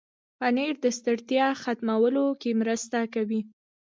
پنېر 0.39 0.73
د 0.83 0.85
ستړیا 0.97 1.47
ختمولو 1.61 2.25
کې 2.41 2.51
مرسته 2.61 2.99
کوي. 3.13 3.41